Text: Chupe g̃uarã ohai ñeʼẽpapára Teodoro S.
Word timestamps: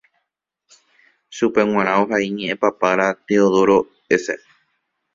Chupe 1.35 1.61
g̃uarã 1.69 1.93
ohai 2.01 2.25
ñeʼẽpapára 2.37 3.07
Teodoro 3.25 3.79
S. 4.23 4.25